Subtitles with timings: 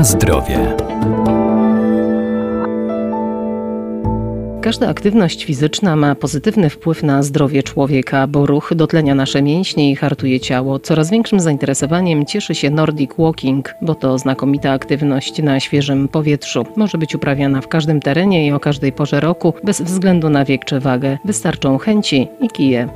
[0.00, 0.76] Na zdrowie.
[4.62, 9.96] Każda aktywność fizyczna ma pozytywny wpływ na zdrowie człowieka, bo ruch dotlenia nasze mięśnie i
[9.96, 10.78] hartuje ciało.
[10.78, 16.66] Coraz większym zainteresowaniem cieszy się Nordic Walking, bo to znakomita aktywność na świeżym powietrzu.
[16.76, 20.64] Może być uprawiana w każdym terenie i o każdej porze roku, bez względu na wiek
[20.64, 21.18] czy wagę.
[21.24, 22.88] Wystarczą chęci i kije.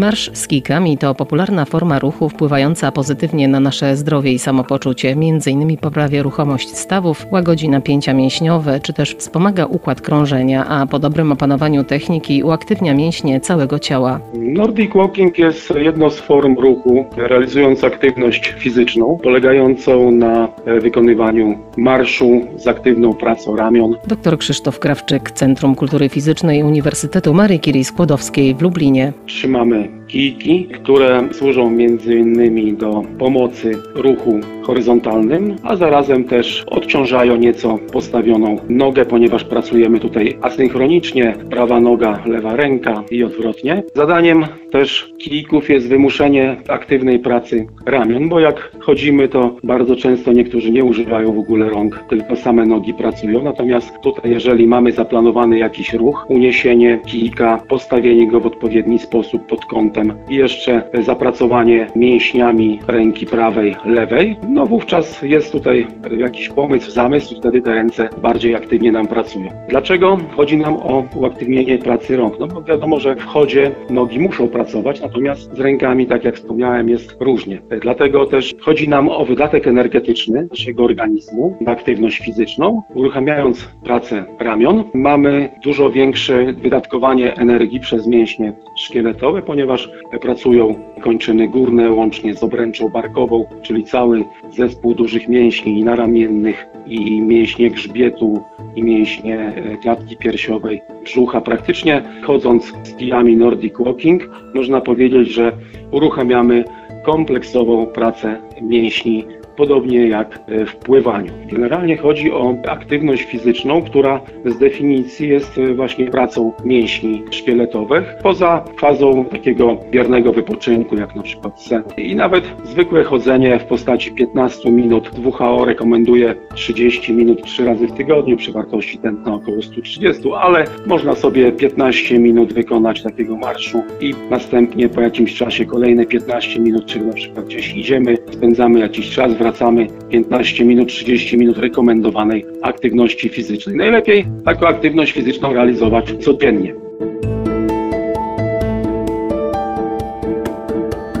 [0.00, 5.16] Marsz z kijkami to popularna forma ruchu wpływająca pozytywnie na nasze zdrowie i samopoczucie.
[5.16, 10.98] Między innymi poprawia ruchomość stawów, łagodzi napięcia mięśniowe, czy też wspomaga układ krążenia, a po
[10.98, 14.20] dobrym opanowaniu techniki uaktywnia mięśnie całego ciała.
[14.34, 22.40] Nordic Walking jest jedną z form ruchu realizując aktywność fizyczną, polegającą na e, wykonywaniu marszu
[22.56, 23.96] z aktywną pracą ramion.
[24.06, 29.12] Dr Krzysztof Krawczyk, Centrum Kultury Fizycznej Uniwersytetu Marii Curie Skłodowskiej w Lublinie.
[29.26, 37.78] Trzymamy kijki, które służą między innymi do pomocy ruchu horyzontalnym, a zarazem też odciążają nieco
[37.92, 43.82] postawioną nogę, ponieważ pracujemy tutaj asynchronicznie, prawa noga, lewa ręka i odwrotnie.
[43.94, 50.70] Zadaniem też kijków jest wymuszenie aktywnej pracy ramion, bo jak chodzimy, to bardzo często niektórzy
[50.70, 53.42] nie używają w ogóle rąk, tylko same nogi pracują.
[53.42, 59.64] Natomiast tutaj, jeżeli mamy zaplanowany jakiś ruch, uniesienie kijka, postawienie go w odpowiedni sposób pod
[59.64, 65.86] kątem i jeszcze zapracowanie mięśniami ręki prawej, lewej, no wówczas jest tutaj
[66.18, 69.48] jakiś pomysł, zamysł, wtedy te ręce bardziej aktywnie nam pracują.
[69.68, 70.18] Dlaczego?
[70.36, 72.38] Chodzi nam o uaktywnienie pracy rąk.
[72.40, 76.88] No bo wiadomo, że w chodzie nogi muszą pracować, natomiast z rękami, tak jak wspomniałem,
[76.88, 77.62] jest różnie.
[77.82, 82.82] Dlatego też chodzi nam o wydatek energetyczny naszego organizmu na aktywność fizyczną.
[82.94, 91.90] Uruchamiając pracę ramion, mamy dużo większe wydatkowanie energii przez mięśnie szkieletowe, ponieważ pracują kończyny górne
[91.90, 94.24] łącznie z obręczą barkową, czyli cały
[94.54, 98.42] zespół dużych mięśni naramiennych i mięśnie grzbietu
[98.76, 101.40] i mięśnie e, klatki piersiowej, brzucha.
[101.40, 105.52] Praktycznie chodząc z kijami Nordic Walking można powiedzieć, że
[105.90, 106.64] uruchamiamy
[107.04, 109.24] kompleksową pracę mięśni
[109.56, 111.32] podobnie jak e, w pływaniu.
[111.50, 118.64] Generalnie chodzi o aktywność fizyczną, która z definicji jest e, właśnie pracą mięśni szkieletowych, poza
[118.78, 121.82] fazą takiego biernego wypoczynku, jak na przykład sen.
[121.96, 127.92] I nawet zwykłe chodzenie w postaci 15 minut, WHO rekomenduje 30 minut 3 razy w
[127.92, 134.14] tygodniu przy wartości tętna około 130, ale można sobie 15 minut wykonać takiego marszu i
[134.30, 139.34] następnie po jakimś czasie kolejne 15 minut, czyli na przykład gdzieś idziemy, spędzamy jakiś czas,
[139.40, 143.76] wracamy 15 minut, 30 minut rekomendowanej aktywności fizycznej.
[143.76, 146.74] Najlepiej taką aktywność fizyczną realizować codziennie.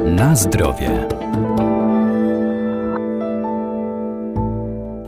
[0.04, 0.90] Na zdrowie.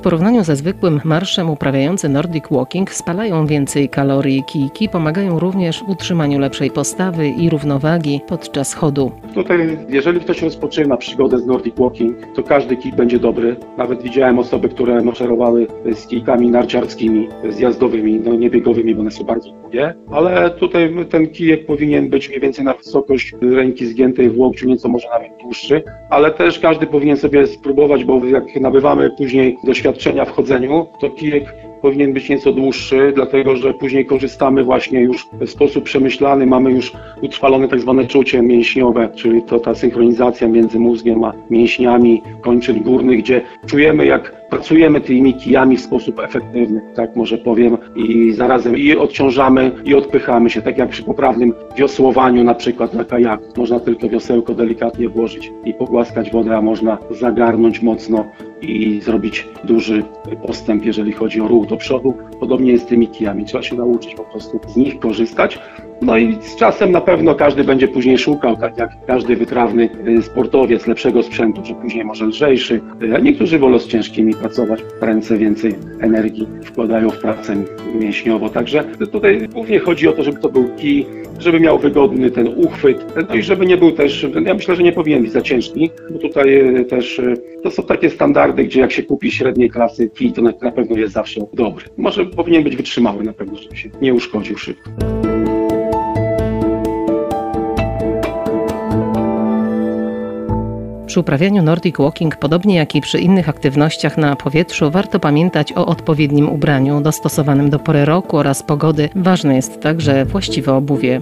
[0.03, 4.45] Porównaniu ze zwykłym marszem uprawiający Nordic Walking spalają więcej kalorii.
[4.47, 9.12] Kijki pomagają również w utrzymaniu lepszej postawy i równowagi podczas chodu.
[9.35, 13.57] Tutaj, jeżeli ktoś rozpoczyna przygodę z Nordic Walking, to każdy kij będzie dobry.
[13.79, 19.25] Nawet widziałem osoby, które maszerowały z kijkami narciarskimi, zjazdowymi, no nie biegowymi, bo one są
[19.25, 24.39] bardzo długie, ale tutaj ten kijek powinien być mniej więcej na wysokość ręki zgiętej w
[24.39, 29.57] łokciu, nieco może nawet dłuższy, ale też każdy powinien sobie spróbować, bo jak nabywamy później
[29.65, 35.01] doświadczenie doświadczenia w chodzeniu, to kijek powinien być nieco dłuższy, dlatego że później korzystamy właśnie
[35.01, 36.93] już w sposób przemyślany, mamy już
[37.23, 43.19] utrwalone tak zwane czucie mięśniowe, czyli to ta synchronizacja między mózgiem a mięśniami kończyn górnych,
[43.19, 48.97] gdzie czujemy jak pracujemy tymi kijami w sposób efektywny, tak może powiem, i zarazem i
[48.97, 53.45] odciążamy, i odpychamy się, tak jak przy poprawnym wiosłowaniu na przykład na kajaku.
[53.57, 58.25] Można tylko wiosełko delikatnie włożyć i pogłaskać wodę, a można zagarnąć mocno
[58.62, 60.03] i zrobić duży
[60.47, 62.15] postęp, jeżeli chodzi o ruch do przodu.
[62.41, 63.44] Podobnie jest z tymi kijami.
[63.44, 65.59] Trzeba się nauczyć po prostu z nich korzystać.
[66.02, 69.88] No i z czasem na pewno każdy będzie później szukał, tak jak każdy wytrawny
[70.19, 72.81] y, sportowiec, lepszego sprzętu, że później może lżejszy.
[73.16, 77.56] A niektórzy wolą z ciężkimi pracować, ręce więcej energii wkładają w pracę
[77.94, 78.49] mięśniowo.
[78.49, 81.06] Także tutaj głównie chodzi o to, żeby to był kij,
[81.38, 84.93] żeby miał wygodny ten uchwyt, no i żeby nie był też, ja myślę, że nie
[84.93, 88.93] powinien być za ciężki, bo tutaj y, też y, to są takie standardy, gdzie jak
[88.93, 91.84] się kupi średniej klasy kij, to na pewno jest zawsze dobry.
[91.96, 95.12] Może powinien być wytrzymały na pewno, żeby się nie uszkodził szybko.
[101.12, 105.87] Przy uprawianiu Nordic Walking, podobnie jak i przy innych aktywnościach na powietrzu, warto pamiętać o
[105.87, 109.09] odpowiednim ubraniu dostosowanym do pory roku oraz pogody.
[109.14, 111.20] Ważne jest także właściwe obuwie.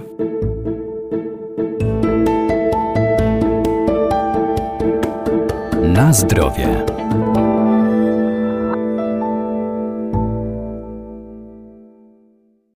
[5.83, 6.67] Na zdrowie.